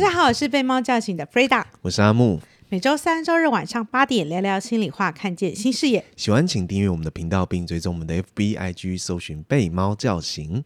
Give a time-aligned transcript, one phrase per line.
[0.00, 2.40] 大家好，我是被猫叫醒的 Freda，我是阿木。
[2.70, 6.02] 每周三、周日晚上八点聊聊心里话，看见新视野。
[6.16, 10.64] 喜欢请订阅我们的频道，并追踪我们的 FB、IG，搜寻“被猫叫醒”。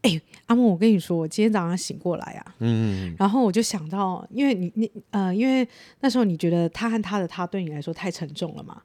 [0.00, 5.68] 哎，阿木，我跟你说，我今天早上醒过来啊，嗯，然后我就想到，因为你你呃，因为
[6.00, 8.80] 那时候你觉得他和他的他对你来说太沉重了嘛。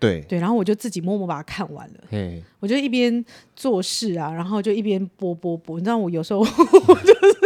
[0.00, 2.00] 对对，然后我就自己默默把它看完了。
[2.10, 5.78] 嘿，我就一边做事啊，然后就一边播播播。
[5.78, 7.45] 你知道我有时候我就是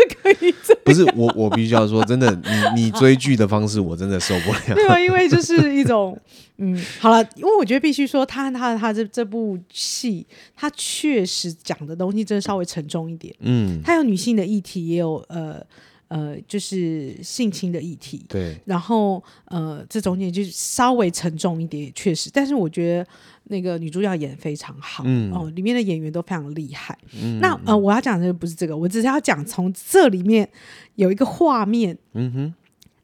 [0.85, 2.31] 不是我，我必须要说，真的，
[2.75, 4.75] 你你追剧的方式我真的受不了。
[4.75, 6.19] 对啊，因为就是一种
[6.59, 13.35] 嗯，好了，因为我觉得必须说，他他他这这部戏，他确实讲的东西真的稍微沉重一点。
[13.41, 15.65] 嗯，他有女性的议题，也有呃。
[16.11, 23.07] 呃，就是性侵的议题，对，然后呃，这中间就稍微沉重一点，确实，但是我觉得
[23.45, 26.99] 那个女主角演得非常好，嗯，哦，里面的演员都非常厉害。
[27.15, 30.49] 嗯，那呃，我要讲的不是这个，我只是要讲从这里面
[30.97, 32.55] 有一个画面，嗯哼。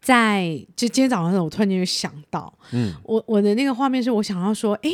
[0.06, 4.90] 在就今天早上我突然间就想到，嗯，我我的那个画面是我想要说，哎，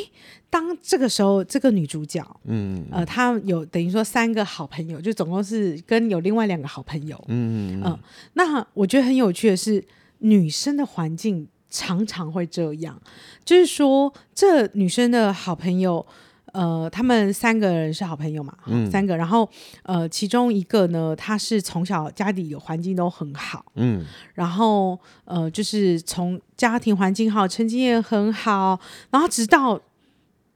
[0.49, 8.01] 当这个时候这个女主角，嗯呃，她有等于说三个好朋友，就总共是跟有另外两个好朋友，嗯嗯、呃、
[8.33, 9.85] 那我觉得很有趣的是，
[10.21, 12.99] 女生的环境常常会这样，
[13.45, 16.07] 就是说这女生的好朋友。
[16.53, 19.49] 呃，他们三个人是好朋友嘛，嗯、三个，然后
[19.83, 28.79] 呃，其中一个呢，他是从小家里的环境都很好，嗯，然后呃，就是从家庭环境好，成绩也很好，
[29.11, 29.81] 然后直到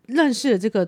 [0.07, 0.87] 认识了这个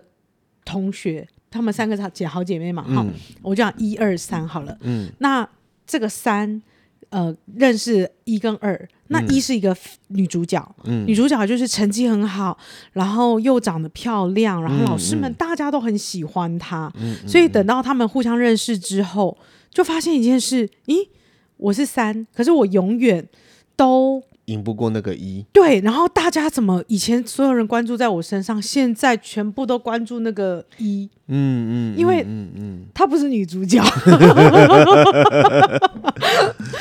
[0.65, 3.13] 同学，他们三个姐好姐妹嘛，哈、嗯，
[3.43, 5.49] 我就讲一二三好了，嗯，那
[5.87, 6.63] 这个三。
[7.11, 9.77] 呃，认识一跟二，那一是一个
[10.09, 12.57] 女主角，嗯、女主角就是成绩很好，
[12.93, 19.37] 然后又长得漂亮，然后老师们大家都很喜欢她，嗯嗯、所以等到他们互相认识之后，
[19.71, 21.09] 就发现一件事，咦，
[21.57, 23.29] 我是三，可是我永远
[23.77, 24.23] 都。
[24.49, 33.83] 赢不过那个一，对，然后大家怎么以前所有人关注在我身上，现在全部都关注那个一，嗯嗯，因为嗯嗯，她不是女主角，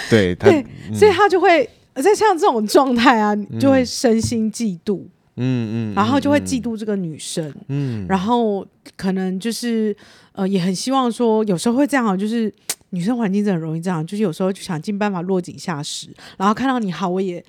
[0.09, 5.01] 对对，所以她就会在像这种状态啊，就会身心嫉妒，
[5.35, 9.93] 嗯嗯，然后就会嫉妒这个女生，嗯，然后可能就是
[10.31, 12.53] 呃，也很希望说，有时候会这样，就是。
[12.91, 17.43] 女生环境真的很容易这样，就是有时候就想尽办法落井下石，然后看到你好，我也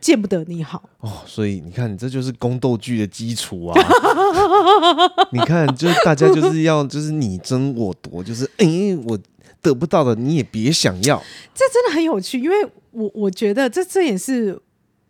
[0.00, 1.22] 见不得你好哦。
[1.26, 3.80] 所以你看，这就是宫斗剧的基础啊！
[5.32, 9.18] 你看，就是大家就是要就是你争我夺，就是哎、欸，我
[9.60, 11.22] 得不到的你也别想要。
[11.54, 12.56] 这真的很有趣，因为
[12.90, 14.60] 我我觉得这这也是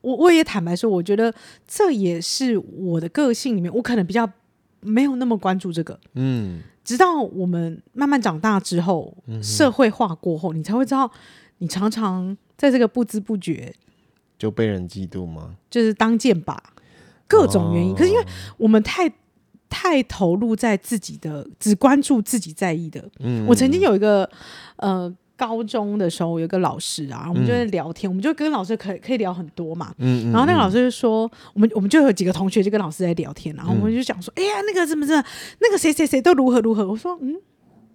[0.02, 1.32] 我我也坦白说，我觉得
[1.66, 4.28] 这也是我的个性里面，我可能比较
[4.82, 6.62] 没有那么关注这个，嗯。
[6.84, 11.08] 直到我们慢慢长大之后，嗯、社会化过后，你才会知道，
[11.58, 13.72] 你常常在这个不知不觉
[14.36, 15.56] 就被人嫉妒吗？
[15.70, 16.56] 就是当箭靶，
[17.28, 17.92] 各种原因。
[17.92, 18.26] 哦、可是因为
[18.56, 19.08] 我们太
[19.68, 23.08] 太投入在自己的，只关注自己在意的。
[23.20, 24.28] 嗯，我曾经有一个
[24.76, 25.14] 呃。
[25.36, 29.92] 高中的时候有个老师啊，我们就在聊天，嗯、我们就跟老师可以可以聊很多嘛。
[29.98, 35.24] 嗯，然后那个老师就说，我们我们就有几个同学就跟老师在聊天，然后我们就讲说，嗯、哎呀，那个怎么怎么，
[35.60, 36.86] 那个谁谁谁都如何如何。
[36.88, 37.36] 我说，嗯，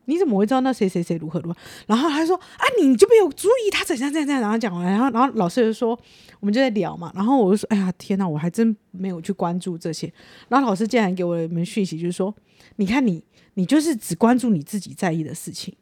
[0.06, 1.58] 你怎么会知道那谁谁谁如何如何？
[1.86, 4.42] 然后他说，啊，你就没有注意他怎样怎样怎样。
[4.42, 5.98] 然后讲完，然后然后老师就说，
[6.40, 7.12] 我们就在聊嘛。
[7.16, 10.12] 然后我就说，哎呀，天哪，我还真没有去关注这些。
[10.50, 12.34] 然后老师竟然给我一门讯息，就是说，
[12.78, 13.24] 你看你，
[13.58, 15.74] 你就是只关注你自己在意的事情。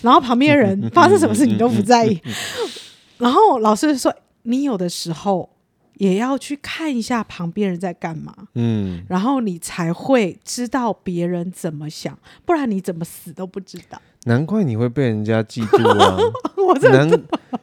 [0.00, 2.20] 然后旁边人发生什么事你都不在意，
[3.18, 4.14] 然后老师说，
[4.44, 5.50] 你有的时候
[5.94, 14.00] 也要去看一下旁边人在干嘛，嗯，然后你才会知道别人怎么想，不然你怎么死都不知道。
[14.26, 16.16] 难怪你会被人家嫉妒啊！
[16.58, 17.08] 我难，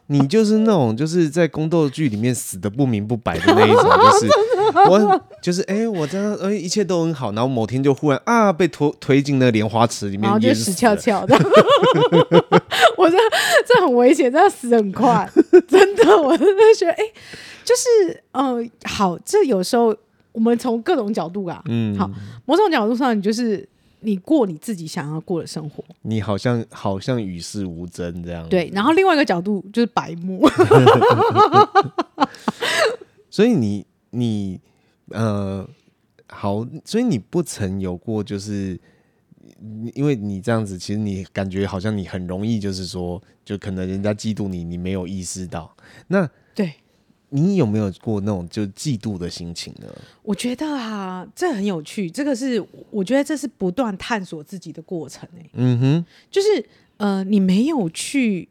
[0.07, 4.27] 你就是那种就是在宫斗剧里面死的不明不白的那一种，就是
[4.89, 11.35] 我就是哎、欸，我真的哎，一切都很好，然后某天就忽然啊被推推进那个莲花池里面，然后就死翘翘的。
[12.97, 13.17] 我这
[13.67, 15.29] 这很危险，这样死很快，
[15.67, 17.13] 真的，我真的觉得哎、欸，
[17.63, 19.95] 就是嗯、呃，好，这有时候
[20.31, 22.09] 我们从各种角度啊，嗯，好，
[22.45, 23.67] 某种角度上你就是。
[24.05, 28.45] 你过你自己想要过的生活，你好像好像与世无争这样。
[28.49, 30.45] 对，然后另外一个角度就是白目。
[33.31, 34.61] 所以你你
[35.09, 35.67] 呃
[36.27, 38.79] 好，所以你不曾有过，就是
[39.93, 45.75] 因为你这样子，其实你感觉好像你很容易，就是说，就可能人家嫉妒你，你没有意识到。
[46.07, 46.73] 那对。
[47.35, 49.87] 你有没有过那种就嫉妒的心情呢？
[50.21, 52.07] 我觉得啊，这很有趣。
[52.07, 56.63] 这个是我觉得这是不断探索自己的过程，欸、嗯哼，就是
[56.97, 58.47] 呃，你没有去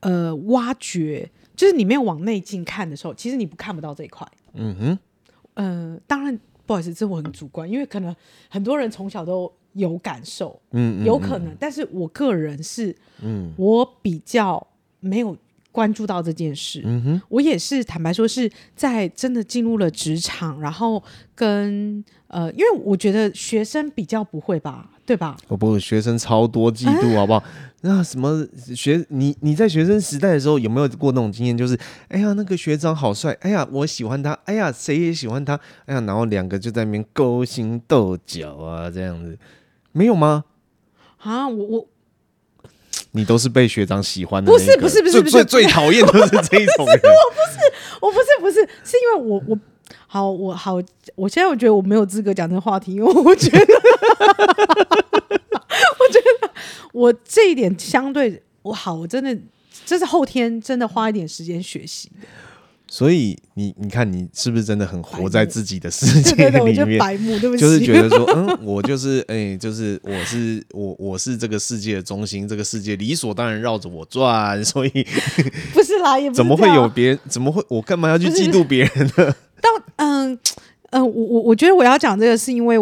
[0.00, 4.26] 呃挖掘，就是你没有往内镜看的时候，其实你不看不到这一块。
[4.54, 4.98] 嗯哼，
[5.54, 8.14] 呃，当然不好意思，这我很主观，因为可能
[8.48, 14.66] 很多人从小都有感受，嗯，嗯，嗯，有可能，但是我个人是，嗯，我比较
[15.00, 15.36] 没有。
[15.74, 21.02] 关注到这件事，嗯哼，我也是坦白说，是在真的进入了职场，然后
[21.34, 25.36] 跟呃，因为我觉得学生比较不会吧，对吧？
[25.48, 27.38] 我不，学生超多嫉妒， 好不好？
[27.38, 27.44] 啊、
[27.82, 31.56] 那什么学你你在学生时代的时候有没有过那种经验？
[31.56, 31.78] 就是
[32.08, 35.54] 哎呀，那个学长好帅，哎呀，我喜欢他，哎呀，谁也喜欢他，
[35.84, 39.38] 哎呀，然后两个就在那边勾心斗角啊，这样子，
[39.92, 40.44] 没有吗？
[41.18, 41.86] 啊，我我。
[43.16, 47.00] 你都是被学长喜欢的，不是不是不是不是最最讨厌的是这一种人。
[47.04, 47.58] 我不是
[48.00, 49.58] 我不是不是，是因为我我
[50.06, 50.80] 好我好，
[51.16, 53.74] 我现在我觉得我没有资格讲这个话题，因为我觉得
[55.98, 56.50] 我觉得
[56.92, 59.36] 我这一点相对我好，我真的
[59.84, 62.26] 这是后天真的花一点时间学习的。
[62.86, 66.52] 所以你你看你是不是真的很活在自己的世界里面？
[66.52, 74.90] 对对对，白目，对不起， 就是觉得说，嗯，我就是哎、欸，就是我是我我是这个世界的中心，这个世界理所当然绕着我转，所以
[75.72, 77.18] 不是啦，也不是怎么会有别人？
[77.28, 79.34] 怎么会我干嘛要去嫉妒别人呢？
[80.34, 80.40] 到
[80.90, 82.78] 嗯我我我觉得我要讲这个，是因为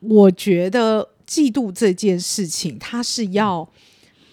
[0.00, 3.68] 我觉得嫉妒这件事情，它是要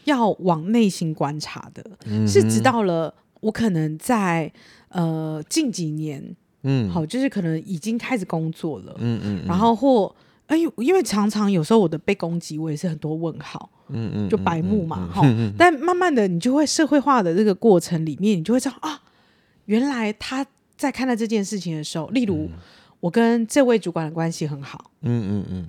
[0.06, 4.52] 要往内心观察的，嗯、是直到了我可能在。
[4.90, 6.24] 呃，近几年，
[6.64, 10.16] 嗯，好，就是可能已经开始工作了，嗯嗯，然后或
[10.48, 15.22] 哎，因为常常有时候我的被攻击，我也是很多问号，嗯嗯，就白目嘛， 哈，
[15.58, 19.02] 但慢慢的，你就会社会化的这个过程里面，你就会知道啊，
[19.66, 20.44] 原来他
[20.78, 22.50] 在看待这件事情的时候，例如
[23.00, 25.68] 我跟这位主管的关系很好，嗯嗯嗯，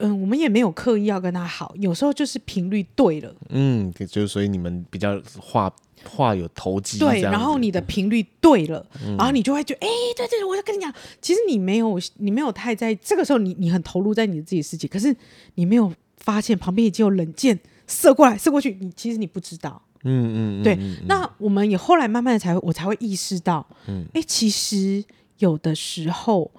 [0.00, 5.72] 嗯，我们也没有刻意要跟他好，有时候就是频率对了，嗯，就所以你们比较话。
[6.04, 15.14] 话有投机，对，然后你的频率对了，嗯、然后你就会觉得，哎，对对，我要跟你讲，其实你没有，你没有太在这个时候你，你你很投入在你的自己事情，可是
[15.56, 17.58] 你没有发现旁边已经有冷箭
[17.88, 20.74] 射过来，射过去，你其实你不知道，嗯嗯，对。
[20.80, 25.04] 嗯、那我们也后来慢慢的才会，我才会意识到，嗯，哎，其实
[25.38, 26.50] 有的时候，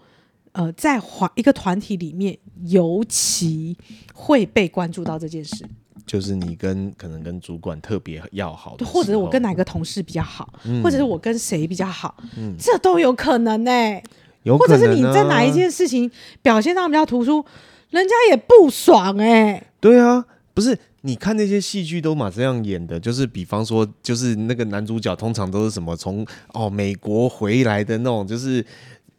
[0.52, 3.76] 呃，在团一个团体里面，尤其
[4.14, 5.66] 会被关注到这件事。
[6.06, 14.04] 就是你跟可能跟主管特别要好，或者是我跟哪个同事比较好，嗯、或者是我跟谁比较好，嗯、这都有可能呢、欸。
[14.44, 16.10] 有可能、啊，或者是你在哪一件事情
[16.42, 17.46] 表现上比较突出，
[17.90, 19.68] 人家也不爽哎、欸。
[19.80, 28.66] 对啊，不是你看那些戏剧都嘛这样演的，就是比方说，就是那个男主角通常都是什么从哦美国回来的那种，就是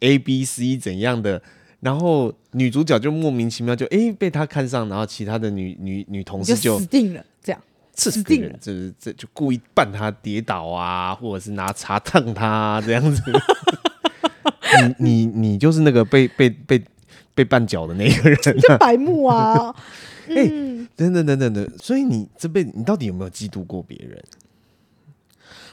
[0.01, 1.41] A B C 怎样的。
[1.79, 7.59] 然后女主角就莫名其妙就哎被他看上，然后其他的女女女同事就，就死定了，这样
[7.95, 13.23] 死定了，就是这就故意扮他跌倒啊，或者是拿茶烫他、啊、这样子。
[14.99, 16.81] 你你你就是那个被被被
[17.33, 19.75] 被绊脚的那个人、啊， 就白目啊！
[20.29, 24.23] 哎、嗯，等等等等等，所以你这辈子你到底有没有嫉妒过别人？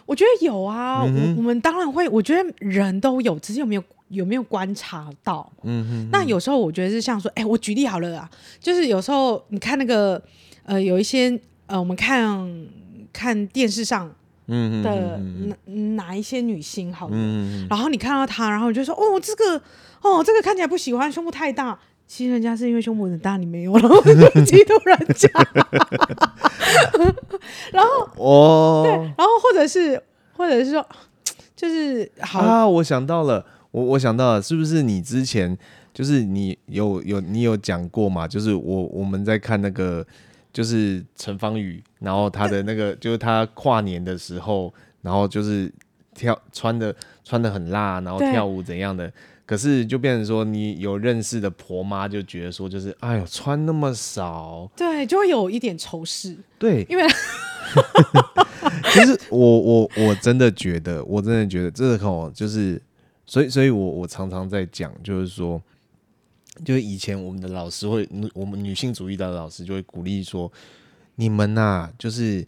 [0.06, 3.82] 我觉得有啊，嗯、我我们当然会，我觉得人都有，只是有没有。
[4.08, 5.52] 有没有观察到？
[5.64, 10.18] 嗯哼哼，那有时候我觉得是像说，哎、欸，我举例好了啊，就是有时候你看那个，
[10.62, 12.66] 呃，有一些呃，我们看
[13.12, 14.10] 看电视上
[14.48, 19.62] 嗯的哪哪一些女星好了，嗯、然后你看到她，然后你就说，哦，这个，
[20.02, 25.28] 哦，这个看起来不喜欢，胸部太大，其实人家是因为胸部很大，你没有，然后就嫉妒人家，
[27.72, 30.02] 然后哦，对，然后或者是
[30.32, 30.84] 或者是说，
[31.54, 33.44] 就是好啊，我想到了。
[33.70, 35.56] 我我想到了，是不是你之前
[35.92, 38.26] 就是你有有你有讲过嘛？
[38.26, 40.04] 就是我我们在看那个
[40.52, 45.72] 就是陈芳语，然后他的那个就是他跨年的时候，然后就是
[46.14, 49.12] 跳穿的穿的很辣，然后跳舞怎样的？
[49.46, 56.36] 可是就变成说你有认识的婆妈就觉得说就是哎呦穿那么少，对，就会有一点仇视。
[56.58, 57.04] 对，因为
[58.92, 62.80] 其实我我我真的觉得，我真的觉得这个哦，就是。
[63.30, 65.60] 所以，所以我我常常在讲，就是说，
[66.64, 70.50] 就是以前我们的老师会，我们女性主义的老师就会鼓励说，
[71.16, 72.46] 你们呐、啊，就是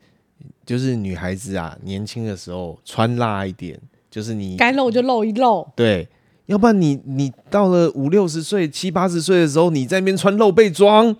[0.64, 6.08] 就是女孩子啊，年轻的时候穿辣一点，就是你该露就露一露，对，
[6.46, 11.14] 要不然你你到了五六十岁、七八十岁的时候，你在那边穿露背装，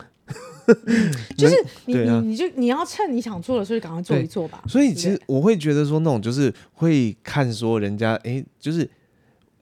[1.37, 1.55] 就是
[1.87, 4.63] 你你你就你要趁你想做的时候赶快做一做吧。
[4.67, 8.89] 所以其实我会觉得说，那种就是会看说人家哎、欸，就是。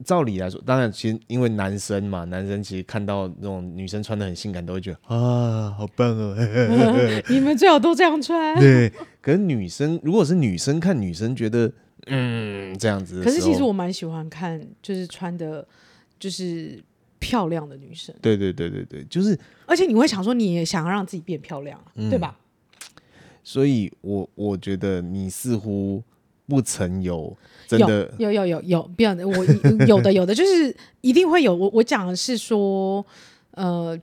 [0.05, 6.35] 照理来说，当然，其实因为男生嘛，男生其实看到那种女生穿的很性感，都会觉得啊，好棒哦！
[7.29, 8.57] 你们最好都这样穿。
[8.59, 8.91] 对，
[9.21, 11.71] 可是女生如果是女生看女生，觉得
[12.07, 13.21] 嗯这样子。
[13.21, 15.67] 可是其实我蛮喜欢看，就是穿的，
[16.17, 16.81] 就是
[17.19, 18.15] 漂亮的女生。
[18.21, 19.37] 对对对对对，就是。
[19.65, 22.37] 而且你会想说，你也想要让自己变漂亮，嗯、对吧？
[23.43, 26.01] 所以我我觉得你似乎。
[26.49, 27.37] 不曾有，
[27.67, 29.45] 真的有有有有有，不要的，我
[29.87, 31.53] 有的有的就是一定会有。
[31.55, 33.05] 我我讲的是说，
[33.51, 33.95] 呃，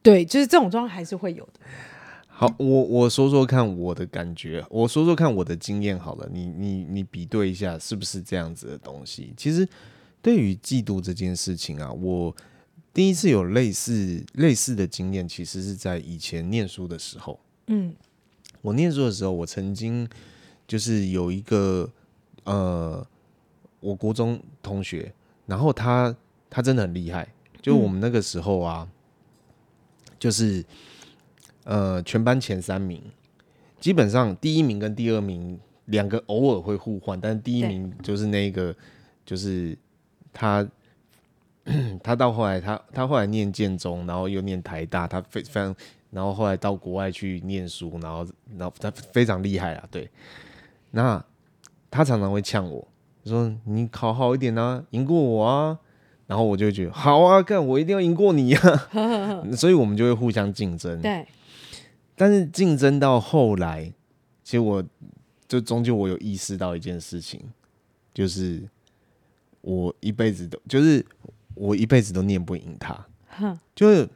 [0.00, 1.60] 对，就是这种状况还是会有的。
[2.28, 9.34] 好，我我说说看我的感觉，我说说看我的经验好了，你你你比对一下是不是这样子的东西？
[9.36, 9.68] 其实
[10.22, 12.32] 对于嫉妒这件事情啊，我
[12.94, 17.40] 第一次有类似类似的经验，其实是在以前念书的时候。
[17.66, 17.92] 嗯，
[18.60, 20.08] 我念书的时候，我曾经。
[20.72, 21.86] 就是有一个
[22.44, 23.06] 呃，
[23.78, 25.12] 我国中同学，
[25.44, 26.16] 然后他
[26.48, 27.28] 他真的很厉害，
[27.60, 30.64] 就我们那个时候啊，嗯、就是
[31.64, 33.02] 呃全班前三名，
[33.80, 38.74] 基本上第一名跟第二名两个偶尔会互换，但是第一名就是那个
[39.26, 39.76] 就是
[40.32, 40.66] 他
[42.02, 45.76] 他到后来他他后来念建中，然后又念台大，他非非常，
[46.08, 48.26] 然后后来到国外去念书，然后
[48.56, 50.08] 然后他非常厉害啊，对。
[50.92, 51.22] 那
[51.90, 52.86] 他常常会呛我，
[53.24, 55.78] 说你考好一点啊，赢过我啊，
[56.26, 58.60] 然后我就会觉得好啊，干我一定要赢过你呀，
[58.92, 61.00] 啊， 所以我们就会互相竞争。
[61.02, 61.26] 对，
[62.14, 63.92] 但是竞争到后来，
[64.44, 64.82] 其实我
[65.48, 67.40] 就终究我有意识到一件事情，
[68.14, 68.62] 就是
[69.60, 71.04] 我一辈子都就是
[71.54, 73.06] 我一辈子都念不赢他。
[73.74, 74.08] 就是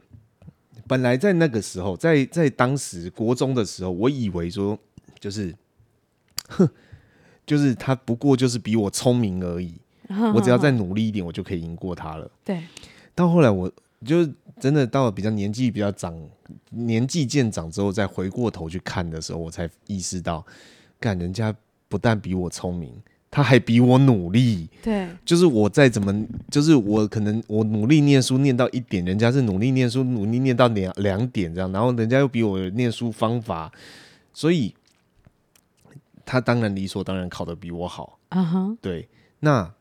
[0.87, 4.77] 本来在那个时候，在在当时国中的时候，我以为说
[5.19, 5.55] 就是。
[6.47, 6.69] 哼，
[7.45, 9.73] 就是他不过就是比我聪明而已，
[10.35, 12.29] 我只要再努力一点，我就可以赢过他了。
[12.43, 12.61] 对，
[13.15, 13.71] 到后来我
[14.05, 14.27] 就
[14.59, 16.13] 真的到了比较年纪比较长，
[16.69, 20.45] 年纪渐长之后，再回过头去看的时候，我才意识到，
[20.99, 21.53] 干人家
[21.87, 22.93] 不但比我聪明，
[23.31, 24.69] 他还比我努力。
[24.83, 33.71] 对，就是我再怎么，就是我可能我努力念书念到一点，人家是努力念书努力念到两两点这样，然后人家又比我念书方法，
[34.33, 34.73] 所以。
[36.27, 39.07] 他当然理所当然考得比我好，啊哈，对，
[39.39, 39.73] 那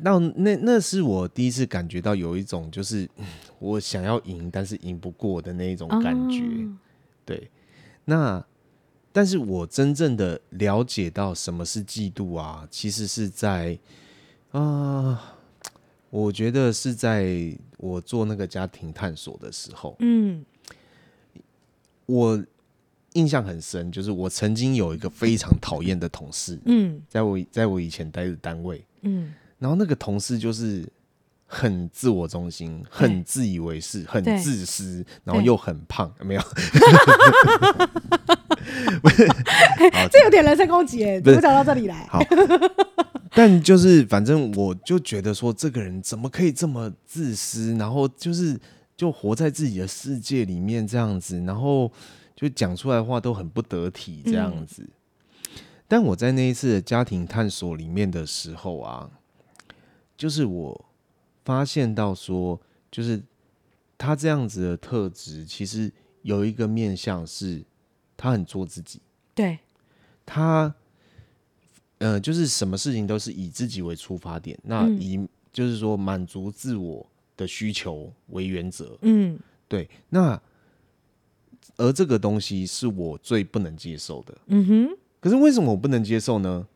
[0.00, 3.08] 那那那是我第一次感觉到有一种就是
[3.60, 6.42] 我想要赢，但是赢不过的那一种感觉，
[7.24, 7.48] 对，
[8.04, 8.44] 那
[9.12, 13.78] 但是我真正的了解到什么是嫉妒啊，其实是在
[14.50, 15.36] 啊，
[16.10, 20.44] 我觉得是在我做那个家庭探索的时候，嗯，
[22.06, 22.44] 我。
[23.18, 30.86] 印象很深，就是我曾经有一个非常讨厌的同事，嗯，在我在我以前待的单位，嗯，然后那个同事就是
[31.44, 36.42] 很自我中心，很自以为是，很自私，然后又很胖，有没有？
[40.12, 42.06] 这有点人身攻击哎，怎么讲到这里来？
[42.08, 42.20] 好，
[43.34, 48.56] 但就是反正我就觉得说，这个人怎么可以这么自私，然后就是
[48.96, 51.90] 就活在自己的世界里面这样子，然后。
[52.38, 59.10] 就讲出来的话都很不得体这样子，嗯、但我在那一次的家庭探索里面的时候啊，
[60.16, 60.84] 就是我
[61.44, 62.60] 发现到说，
[62.92, 63.20] 就是
[63.98, 65.92] 他这样子的特质，其实
[66.22, 67.64] 有一个面向是，
[68.16, 69.00] 他很做自己。
[69.34, 69.58] 对，
[70.24, 70.72] 他，
[71.98, 77.04] 呃，就是什么事情都是以自己为出发点，那以就是说满足自我
[77.36, 78.96] 的需求为原则。
[79.02, 80.40] 嗯，对，那。
[81.76, 84.34] 而这个东西是我最不能接受的。
[84.46, 84.98] 嗯哼。
[85.20, 86.66] 可是为什么我不能接受呢？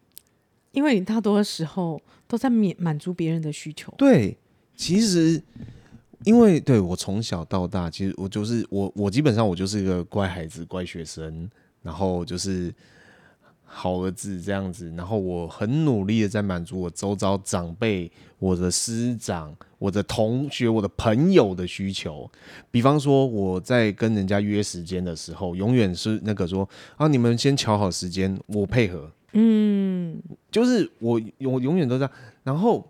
[0.72, 3.92] 因为你大多的时候都在满满足别人的需求。
[3.96, 4.36] 对，
[4.76, 5.42] 其实
[6.24, 11.50] 因为对我从小到大，其实我就是我，我基本上我就是一个乖孩子、乖学生，
[11.82, 12.74] 然后就是。
[13.74, 22.30] 好儿子这样子，然后我很努力的在满足我周遭长辈、我的师长、我的同学、我的朋友的需求。
[22.70, 29.10] 比方说，我在跟人家约时间的时候，永远是那个说啊，你们先瞧好时间，我配合。
[29.32, 30.22] 嗯，
[30.52, 32.12] 就是我我永远都这样。
[32.44, 32.88] 然后，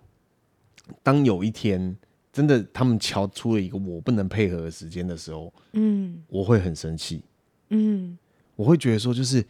[1.02, 1.96] 当有一天
[2.30, 7.22] 真的他们瞧出了一个我不能配合的时间的时候，嗯，我会很生气。
[7.70, 8.18] 嗯，
[8.54, 9.42] 我会觉得说就是。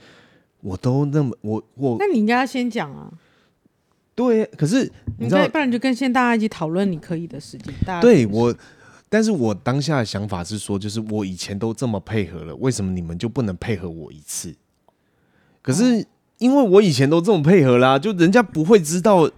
[0.64, 3.12] 我都那么我我，那你应该要先讲啊。
[4.14, 7.75] 对，可是你知道，不然你就跟现在大家一起讨论你可以的时间。
[7.87, 8.54] 大家对我，
[9.09, 14.54] 但是我当下的想法是说，就是我以前都这么配合了，为什么你们就不能配合我一次？
[15.62, 16.04] 可是
[16.38, 19.31] 因为我以前都这么配合啦，就人家不会知道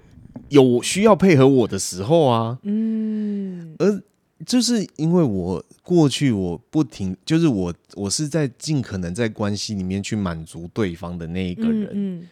[0.48, 2.58] 有需要配合我的时候啊。
[2.62, 4.02] 嗯，而
[4.44, 12.28] 就是因为我过去我不停，就是我我是在尽可能在关系里面去满足对方的那一个人，嗯，嗯，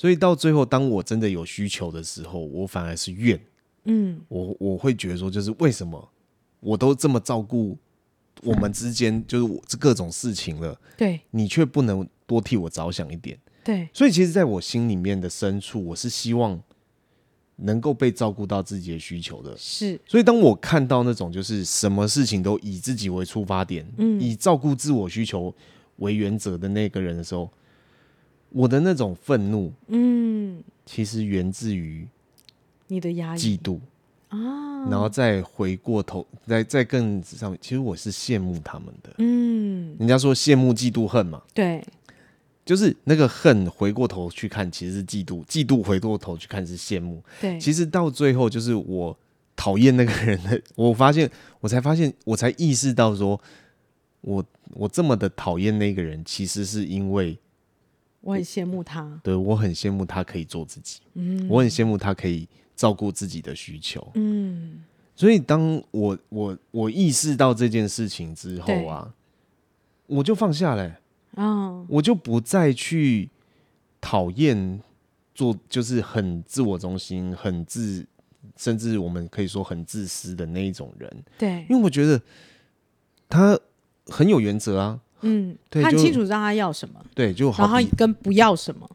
[0.00, 3.38] 所以到最后，当我真的有需求的时候，我反而是怨。
[3.84, 6.08] 嗯，我我会觉得说，就是为什么
[6.60, 7.76] 我都这么照顾
[8.42, 13.38] 我们之间，就是我这各种事情了，对，你却不能多替我着想一点。
[13.62, 16.58] 对，所以其实，在我心里面的深处，我是希望
[17.56, 19.54] 能够被照顾到自己的需求的。
[19.58, 25.54] 是，所以当我看到那种就是什么事情都以自己为出发点，嗯，以照顾自我需求
[25.96, 27.52] 为原则的那个人的时候，
[28.50, 32.06] 我的那种愤怒，嗯，其实源自于
[32.88, 33.78] 你的压抑、嫉妒
[34.28, 39.14] 啊，然后再回过头，再再更上面，其实我是羡慕他们的。
[39.18, 41.84] 嗯，人家说羡慕、嫉妒、恨嘛，对，
[42.64, 47.22] 就是那个恨回过头去看，其实是嫉妒；嫉妒回过头去看是羡慕。
[47.40, 49.16] 对，其实到最后，就是我
[49.54, 51.30] 讨厌那个人的， 我发现，
[51.60, 53.40] 我才发现，我才意识到说，
[54.22, 57.38] 我我这么的讨厌那个人，其实是因为
[58.20, 62.46] 我很羡慕他，对，我很羡慕他可以做自己，嗯，我很羡慕他可以
[62.76, 64.84] 照顾自己的需求，嗯，
[65.16, 69.14] 所以当我我我意识到这件事情之后啊，
[70.06, 73.30] 我就放下了、欸，啊，我就不再去
[74.00, 74.80] 讨厌
[75.34, 78.06] 做就是很自我中心、很自，
[78.56, 82.20] 甚至我们可以说很自私的那一种人，对，因为我觉得
[83.28, 83.58] 他
[84.06, 88.88] 很有原则啊，嗯，对，他很就清楚让他要什么，对，就好然后比跟不要什么，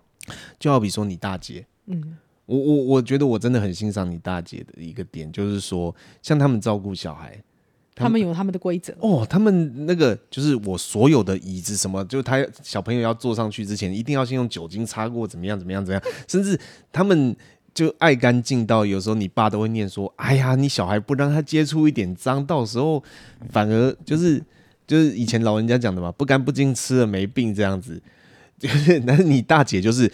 [0.60, 7.42] 就好比说你大姐，嗯，我我我觉得我真的很欣赏你大姐的一个点，就是说像他们照顾小孩。
[7.98, 16.60] 他们有他们的规则哦，他们那个就是我所有的椅子什么，就他小朋友要坐上去之前，一定要先用酒精擦过，怎么样怎么样怎么样，甚至
[16.92, 17.34] 他们
[17.74, 23.02] 就爱干净到有时候你爸都会念说：“哎呀，你小孩不让他接触一点脏，到时候
[23.50, 24.44] 反而就是
[24.88, 28.02] 就是以前老人家讲的嘛，不干不净吃了没病这样子。
[28.58, 30.12] ”就是，但是你大姐就是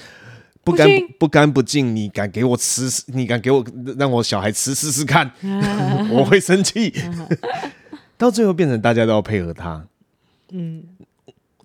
[0.64, 2.90] 不干不，不干不净，你敢给我吃？
[3.08, 3.64] 你敢给我
[3.98, 5.32] 让我小孩吃试试看？
[6.10, 6.94] 我会生气。
[8.18, 9.84] 到最后变成大家都要配合他，
[10.52, 10.84] 嗯，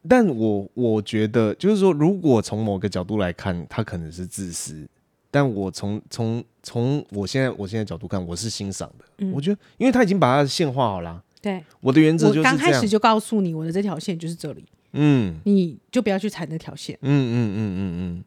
[0.09, 4.88] 但我我觉得就是说，如果从某个角度来看，他可能是自私，
[5.31, 9.05] 但我从从从我现在我现在角度看，我是欣赏的。
[9.19, 18.25] 嗯，我觉得，因为他已经把他的线画好了，对，我的原则就是刚开始就告诉你，我的这条线就是这里，嗯，你就不要去踩那条线，嗯嗯嗯嗯嗯，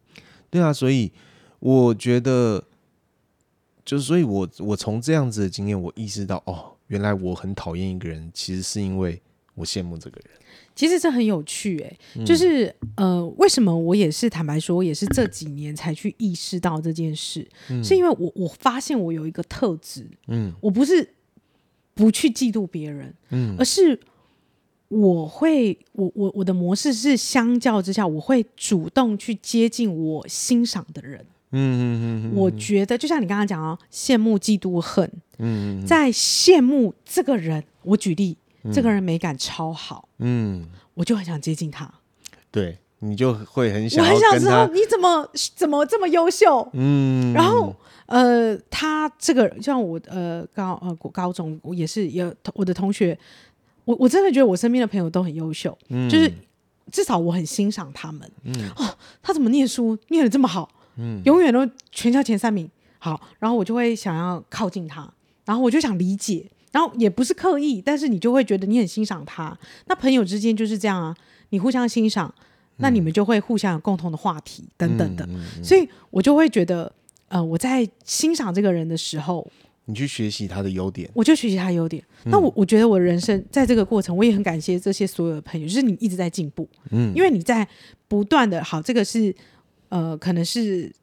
[0.50, 1.12] 对啊，所以
[1.60, 2.64] 我觉得，
[3.84, 6.78] 就是所以我我从这样子的经验，我意识到哦。
[6.88, 9.22] 原来我很讨厌一个人，其实是因为
[9.54, 10.32] 我羡慕这个人。
[10.74, 17.46] 其实这很有趣，哎，就是呃，为什么我也是坦白说，我也是这几年才去意识到这件事，
[17.84, 21.08] 是因为我我发现我有一个特质，嗯，我不是
[22.00, 24.00] 不去嫉妒别人，嗯，而是
[24.88, 31.20] 我会，我我我的模式是相较之下，我会主动去接近我欣赏的人。
[31.52, 35.12] 嗯嗯嗯，我觉得就像你刚刚讲哦，羡慕、嫉妒、恨。
[35.40, 38.38] 嗯，在羡慕这个人，我举例，
[38.72, 40.08] 这个人美感超好。
[40.20, 41.92] 嗯，我就很想接近他。
[42.50, 46.70] 对，你就会很想，我很想知道你怎么怎么这么优秀。
[46.72, 47.76] 嗯，然后
[48.10, 53.17] 呃，他这个像我呃高呃高中我也是有我的同学，
[53.86, 55.78] 我我真的觉得我身边的朋友都很优秀。
[55.89, 56.32] 嗯，就是
[56.91, 58.30] 至少我很欣赏他们。
[58.43, 60.69] 嗯，哦，他怎么念书念的这么好？
[60.98, 65.10] 嗯，永远都全校前三名，好，然后我就会想要靠近他，
[65.45, 69.58] 然后我就想理解，然后也不是刻意，但是你就会觉得你很欣赏他。
[69.86, 71.15] 那朋友之间就是这样啊，
[71.52, 72.34] 你互相欣赏，
[72.78, 76.91] 那你们就会互相有共同的话题等等的，嗯、所以我就会觉得，
[77.30, 79.50] 呃，我在欣赏这个人的时候，
[79.86, 82.04] 你去学习他的优点，我就学习他的优点。
[82.26, 87.68] 嗯、那我我觉得我的人生在这个过程，我也很感谢这些所有的朋友，就是你一直在进步，嗯，因为你在
[88.08, 89.34] 不断的，好，这个是。
[89.92, 90.94] 呃，可能是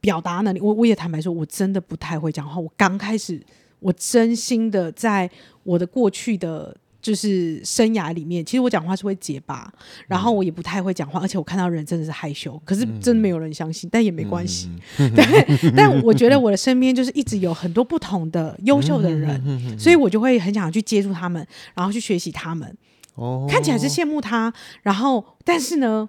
[0.00, 2.60] 表达能力，我我也坦白说，我真的不太会讲话。
[2.60, 3.42] 我刚开始，
[3.80, 5.28] 我真心的在
[5.64, 9.72] 我的过去的就是生涯里面，其实我讲话是会结巴，
[10.06, 12.60] 然后我也不太会讲话，而且我看到人真的是害羞。
[12.64, 14.70] 可是真的没有人相信，但也没关系。
[14.96, 22.76] 对，但我觉得我的身边就是一直有很多不同的优秀的人，所以我就会很想去接触他们，然后去学习他们。
[23.14, 26.08] 哦，看起来是羡慕他，然后但是呢？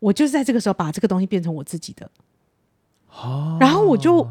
[0.00, 2.08] 我就是在这个时候把这个东西变成我自己的，
[3.10, 4.24] 哦、然后我就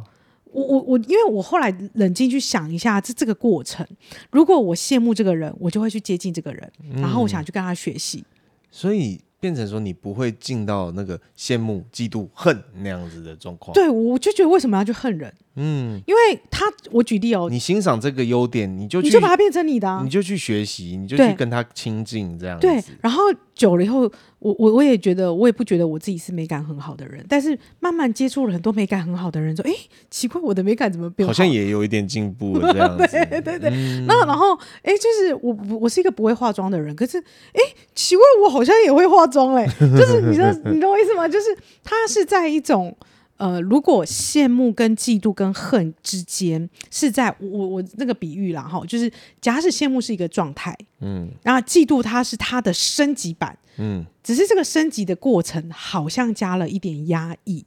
[0.52, 3.86] 我我我，因为我后来冷静去想一下这这个过程，
[4.32, 8.24] 如果我羡慕这个人，我就会去接近这个人，嗯、然后我想去跟他学习，
[8.72, 13.74] 所以变成说你不会进到那个羡慕、嫉妒、恨那样子的状况。
[13.74, 15.34] 对，我就觉得为什么要去恨人？
[15.60, 22.68] 嗯，因为他我举例哦，你欣赏这个优点，你就去你就把它变成你的，啊，你就去学习，你就去跟他亲近，这样子。
[22.68, 23.24] 对，然后
[23.56, 24.02] 久了以后，
[24.40, 29.74] 我我我也觉得，我也不觉得我自己是美感很好的人，但是慢慢接触了很多美感很好的人，说，哎，
[30.12, 31.32] 奇怪，我的美感怎么变好？
[31.32, 33.08] 好像也有一点进步了，这样子。
[33.30, 33.70] 对对对。
[33.74, 37.62] 嗯、那然后，哎，就是我我是一个不会化妆的人，可是，哎，
[37.96, 41.28] 奇怪，我好像也会化妆嘞，就是你知道 你懂我意思吗？
[41.28, 41.46] 就是
[41.84, 42.96] 他是在一种。
[43.38, 57.64] 呃，如果羡慕跟嫉妒跟恨之间是在我我那个比喻啦哈，就是假使羡慕是一个状态，嗯，然后嫉妒它是它的升级版，嗯，只是这个升级的过程好像加了一点压抑，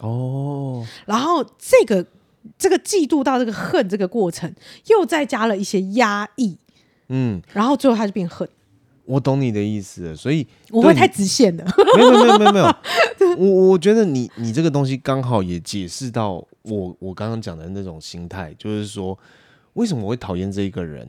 [0.00, 2.06] 哦，然后这个
[2.56, 4.54] 这个嫉妒到这个恨这个过程
[4.86, 6.56] 又再加了一些压抑，
[7.08, 8.48] 嗯，然后最后它就变恨。
[9.08, 11.64] 我懂你的意思，所以我会太直线了。
[11.96, 12.66] 没有没有没有没有，
[13.40, 19.18] 我我觉得你你这个东西刚好也解释到我我刚刚讲的那种心态，就是说
[19.72, 21.08] 为什么我会讨厌这一个人，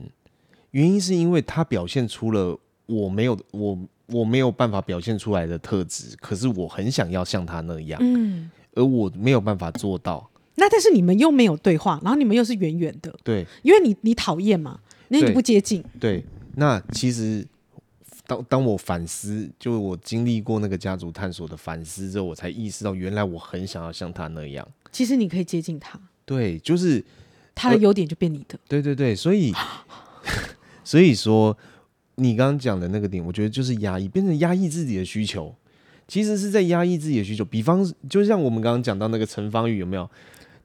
[0.70, 10.26] 原因是因为他表现出了我没有我我没有办法表现出来的特质，可是我很想要像他那样，嗯，而我没有办法做到。
[10.54, 17.46] 那但是你们又没有对话，然后你们又是远远的，对，因为你你讨厌嘛，那你不接近，对，那其实。
[18.30, 24.64] 当当我反思，就我经历过那个家族探索的反思之后，我才意识到，原来我很想要像他那样。
[24.92, 27.04] 其实你可以接近他，对，就是
[27.56, 28.56] 他的优点就变你的。
[28.68, 29.52] 对对对，所以
[30.84, 31.56] 所以说，
[32.14, 35.52] 你刚刚讲的那个点，我觉得就是压抑，变成压抑自己的需求，
[36.06, 37.44] 其实是在压抑自己的需求。
[37.44, 40.08] 比方，就像我们刚刚讲到那个陈芳宇，有没有？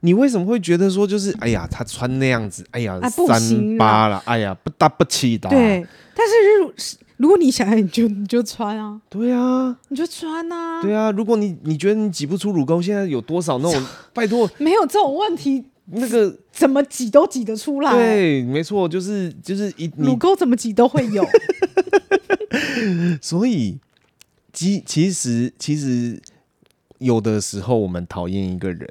[0.00, 5.48] 你为什么会觉得说，就是哎呀，他穿那样子，哎呀，啊、三八了，哎呀，不搭不起的。
[5.48, 9.00] 对，但是如果你想要，你就你就穿啊。
[9.08, 10.82] 对啊，你就穿啊。
[10.82, 13.86] 对啊，如果你你觉得你挤不出乳沟，现在有多少那种？
[14.12, 15.64] 拜托，没有这种问题。
[15.88, 17.92] 那个怎么挤都挤得出来。
[17.92, 21.24] 对，没错，就是就是一乳沟怎么挤都会有。
[23.22, 23.78] 所以，
[24.52, 26.20] 其其实其实
[26.98, 28.88] 有的时候我们讨厌一个人，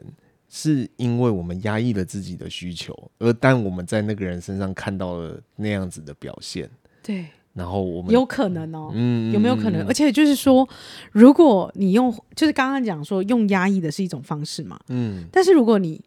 [0.48, 6.70] 是因为我们压抑了自己的需求，而当我们在那个人身上看到了那样子的表现。
[7.04, 7.26] 对。
[7.56, 9.88] 然后我们有可能哦，嗯，有没有可能？
[9.88, 10.68] 而且就是说，
[11.14, 16.04] 如果你用，就是刚刚讲说用压抑的是一种方式嘛，嗯，但是如果你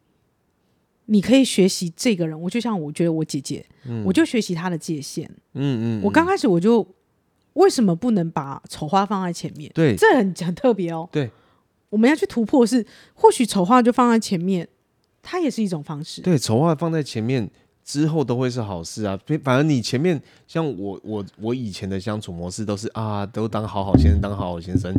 [1.06, 6.86] 你可以学习这个人，我就像我觉得我姐姐，嗯，我就学习她的界限，嗯嗯，我刚开始我就
[7.54, 9.70] 为什么不能把丑话放在前面？
[9.74, 11.30] 对，这很很特别哦，对，
[11.88, 12.84] 我们要去突破是，
[13.14, 14.68] 或许丑话就放在前面，
[15.22, 17.50] 它也是一种方式，对，丑话放在前面。
[17.88, 24.94] 之后都会是好事啊，反正你前面像我我我以前的相处模式都是啊，都当好好先生，当好好先生，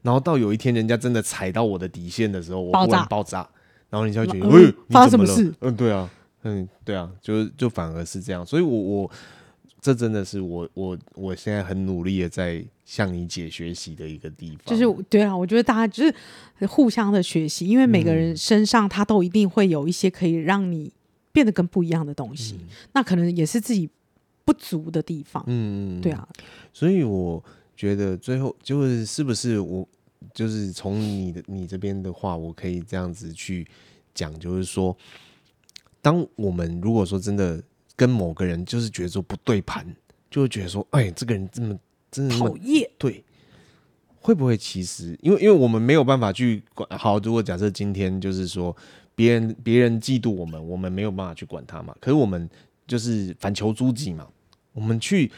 [0.00, 3.46] 然后到有一天人家真的踩到我的底线的时候，我突然爆炸，
[3.90, 5.52] 然后你就会觉得，嗯，嗯，发生什么事？
[5.60, 6.10] 嗯，对啊，
[6.44, 9.10] 嗯，对啊，就就反而是这样，所以我我
[9.78, 20.90] 这真的是我我我现在很努力的在向你姐学习的一个地方，就是对啊，我觉得大家就是互相的学习，因为每个人身上他都一定会有一些可以让你。
[21.32, 23.88] 变得跟不一样的东西，嗯、那可能也是自己
[24.44, 25.44] 不足的地方。
[25.46, 26.28] 嗯，对啊。
[26.72, 27.42] 所以我
[27.76, 29.86] 觉得最后就是是不是我
[30.34, 33.64] 就是从你的你这边的话，我可以这样子去
[34.12, 34.96] 讲，就是说，
[36.02, 37.62] 当我们如果说真的
[37.94, 39.86] 跟某个人就是觉得说不对盘，
[40.30, 41.78] 就会觉得说，哎，这个人这么
[42.10, 43.24] 真的讨厌，对，
[44.18, 46.88] 会不会其实因为因为我们没有办法去管。
[46.98, 48.76] 好，如果假设今天就是说。
[49.20, 51.94] 别人别人嫉妒我们，我们没有办法去管他嘛。
[52.00, 52.48] 可是我们
[52.86, 54.26] 就是反求诸己嘛。
[54.72, 55.30] 我们去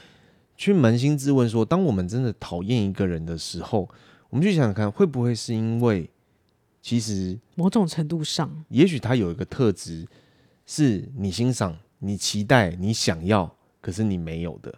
[0.57, 3.89] 去扪心自问说，当我们真的讨厌一个人的时候，
[4.31, 6.09] 我们去想想看，会不会是因为
[6.81, 10.07] 其实某种程度上，也许他有一个特质
[10.65, 14.73] 是你欣赏、你期待、你想要，可是你没有的。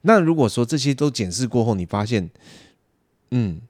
[0.00, 2.30] 那如果说这些都检视过后，你发现，
[3.32, 3.60] 嗯。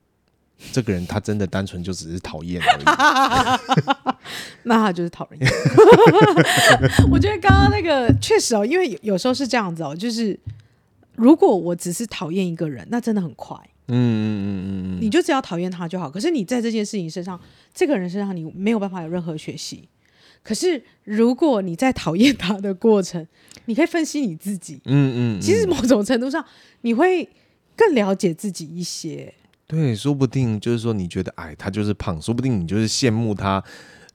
[0.72, 2.84] 这个人他真的单纯就只是讨厌而已，
[4.64, 5.50] 那他就是讨厌。
[7.10, 10.38] 我觉得刚刚那个确实哦，因为有时候是这样子哦，就是
[11.16, 13.56] 如果我只是讨厌一个人，那真的很快。
[13.88, 16.10] 嗯嗯嗯嗯，你就只要讨厌他就好。
[16.10, 17.38] 可是你在这件事情身上，
[17.74, 19.88] 这个人身上你没有办法有任何学习。
[20.42, 23.26] 可是如果你在讨厌他的过程，
[23.66, 24.80] 你可以分析你自己。
[24.84, 26.44] 嗯嗯，其实某种程度上
[26.82, 27.28] 你会
[27.76, 29.32] 更了解自己一些。
[29.66, 33.62] 对，说不定就是说，你觉得矮，他就是胖，说不定你就是羡慕他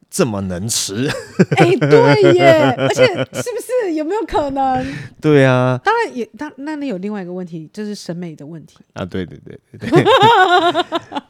[0.09, 1.07] 这么能吃。
[1.57, 4.85] 哎，对耶，而且是不是有没有可能？
[5.21, 9.05] 对啊，当然也当那那有另外一个问题，就是审美的问题啊。
[9.05, 10.03] 对对对对对，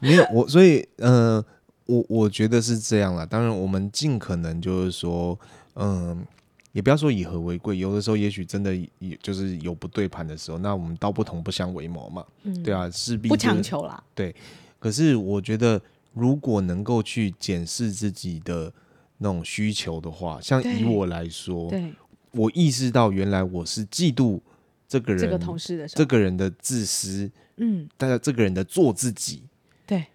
[0.00, 1.44] 没有我，所以呃，
[1.86, 3.26] 我我觉得是这样啦。
[3.26, 5.38] 当然，我们尽可能就是说，
[5.74, 6.24] 嗯，
[6.72, 7.76] 也不要说以和为贵。
[7.78, 12.24] 有的时候，也许真的也就是有不对盘的时候，那我们道不同不相为谋嘛。
[12.44, 14.02] 嗯，对啊，势必、就是、不强求啦。
[14.14, 14.34] 对，
[14.78, 15.80] 可是我觉得，
[16.12, 18.72] 如果能够去检视自己的
[19.18, 21.92] 那种需求的话，像以我来说，对，
[22.32, 24.40] 我意识到原来我是嫉妒
[24.88, 29.42] 这个人，这个同事的这个人的自私，嗯，但是这个人的做自己。
[29.86, 30.06] 对，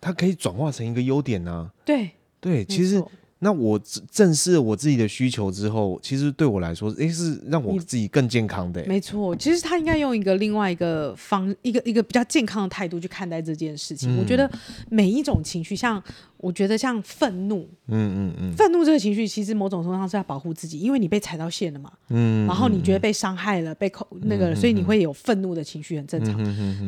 [0.00, 1.72] 他可以转化成一个优点呢、啊。
[1.84, 2.10] 对。
[2.40, 3.02] 对，其实
[3.44, 3.78] 那我
[4.10, 8.86] 正视了我自己的需求之后，其实对我来说，诶，是让我自己更健康的、欸。
[8.88, 14.16] 没错，其实他应该用一个另外一个方，一个一个比较健康的态度去看待这件事情。
[14.16, 14.50] 嗯、我觉得
[14.88, 16.02] 每一种情绪，像
[16.38, 21.92] 我觉得像愤怒，嗯嗯嗯，愤怒这个情绪，其实某种程度上是要保护自己，因为你被踩到线了嘛。
[22.08, 26.36] 嗯，然后你觉得被伤害了，被扣那个，所以你会有愤怒的情绪，很正常。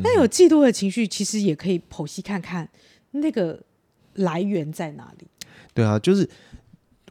[0.03, 2.67] 但有嫉妒的情绪，其实也可以剖析看看。
[3.11, 3.59] 那个
[4.15, 5.27] 来源在哪里？
[5.77, 6.27] 对啊，就是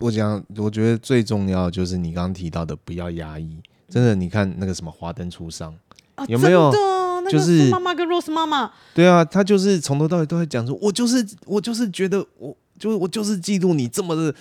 [0.00, 3.57] 我讲，我觉得最重要就是你刚刚提到的，不要压抑。
[3.88, 5.72] 真的，你看那个什么《华灯初上》
[6.16, 6.72] 啊，有没有？
[7.31, 8.72] 就是妈妈跟 Rose 妈妈。
[8.92, 14.35] 对啊，他就是从头到尾都在讲说，我就是我就是觉得我就是我就是嫉妒你这么的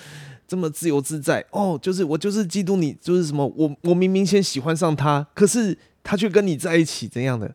[0.47, 7.53] 这么自由自在哦，就是我就是嫉妒你，就是什么我我明明先喜欢上他，可是他却跟你在一起怎样的？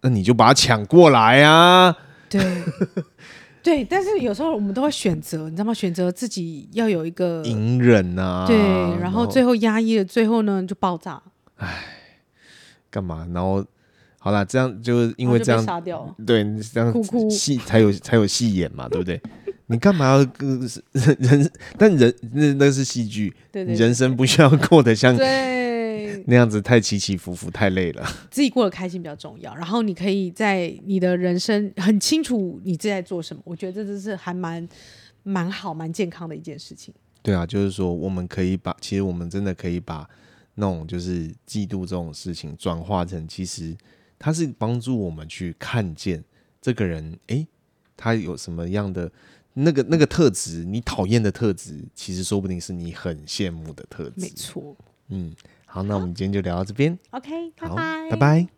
[0.00, 1.94] 那你就把他抢过来啊！
[2.30, 2.40] 对，
[3.66, 5.74] 对，但是有时候我们都会选择，你知道吗？
[5.74, 8.56] 选择自己要有一个隐忍啊，对，
[9.00, 11.20] 然后最后压抑了，最后呢就爆炸。
[11.56, 11.82] 哎，
[12.88, 13.26] 干嘛？
[13.34, 13.64] 然后
[14.20, 16.94] 好啦，这样就因为这样杀掉了，对，这样
[17.28, 19.20] 戏才有才有戏演嘛，对不对？
[19.66, 21.50] 你干嘛要人 人？
[21.76, 25.55] 但人那那是戏剧，对对，人生不需要过得像对。
[26.26, 28.06] 那样子太起起伏伏，太累了。
[28.30, 29.54] 自己过得开心比较重要。
[29.54, 34.66] 然后你可以在你的人生很清楚你自己在做什么，我觉得这是还蛮
[35.22, 36.94] 蛮好、蛮健康的一件事情。
[37.22, 40.08] 对啊，就是说我们可以把，其实我们真的可以把
[40.54, 43.76] 那种就是嫉妒这种事情转化成，其实
[44.18, 46.22] 它是帮助我们去看见
[46.62, 47.48] 这个人，哎、欸，
[47.96, 49.10] 他有什么样的
[49.54, 54.20] 那个那个特质，你讨厌的特质，其实说不定是你很羡慕的特质。
[54.20, 54.76] 没错，
[55.08, 55.34] 嗯。
[55.76, 56.98] 好，那我们今天就聊到这边。
[57.10, 58.55] OK，拜拜，拜拜。